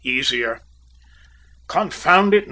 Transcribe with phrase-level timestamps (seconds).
[0.03, 0.61] Easier?"
[1.67, 2.39] "Confound it!